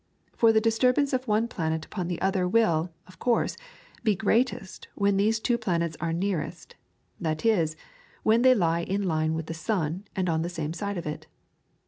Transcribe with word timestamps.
For 0.35 0.51
the 0.51 0.59
disturbance 0.59 1.13
of 1.13 1.27
one 1.27 1.47
planet 1.47 1.85
upon 1.85 2.07
the 2.07 2.19
other 2.23 2.47
will, 2.47 2.89
of 3.05 3.19
course, 3.19 3.55
be 4.03 4.15
greatest 4.15 4.87
when 4.95 5.15
those 5.17 5.39
two 5.39 5.59
planets 5.59 5.95
are 6.01 6.11
nearest, 6.11 6.75
that 7.19 7.45
is, 7.45 7.75
when 8.23 8.41
they 8.41 8.55
lie 8.55 8.81
in 8.81 9.03
line 9.03 9.35
with 9.35 9.45
the 9.45 9.53
sun 9.53 10.05
and 10.15 10.27
on 10.27 10.41
the 10.41 10.49
same 10.49 10.73
side 10.73 10.97
of 10.97 11.05
it. 11.05 11.27